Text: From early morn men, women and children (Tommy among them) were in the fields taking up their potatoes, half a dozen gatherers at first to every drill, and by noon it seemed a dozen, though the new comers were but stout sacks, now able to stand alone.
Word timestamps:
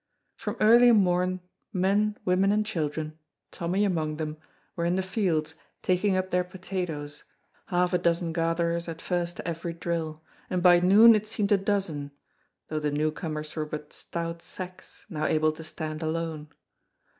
From 0.35 0.57
early 0.59 0.91
morn 0.91 1.41
men, 1.71 2.17
women 2.25 2.51
and 2.51 2.65
children 2.65 3.19
(Tommy 3.51 3.85
among 3.85 4.17
them) 4.17 4.37
were 4.75 4.83
in 4.83 4.95
the 4.95 5.03
fields 5.03 5.53
taking 5.83 6.17
up 6.17 6.31
their 6.31 6.43
potatoes, 6.43 7.23
half 7.67 7.93
a 7.93 7.99
dozen 7.99 8.33
gatherers 8.33 8.87
at 8.87 8.99
first 8.99 9.37
to 9.37 9.47
every 9.47 9.73
drill, 9.73 10.23
and 10.49 10.63
by 10.63 10.79
noon 10.79 11.13
it 11.13 11.27
seemed 11.27 11.51
a 11.51 11.57
dozen, 11.57 12.09
though 12.67 12.79
the 12.79 12.89
new 12.89 13.11
comers 13.11 13.55
were 13.55 13.63
but 13.67 13.93
stout 13.93 14.41
sacks, 14.41 15.05
now 15.07 15.25
able 15.25 15.51
to 15.51 15.63
stand 15.63 16.01
alone. 16.01 16.49